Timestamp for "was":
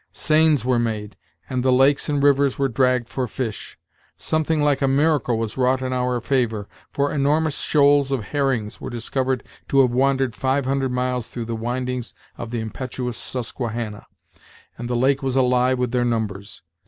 5.37-5.57, 15.21-15.35